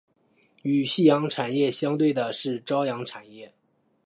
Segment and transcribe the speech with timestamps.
[0.63, 3.53] 与夕阳产业相对的是朝阳产业。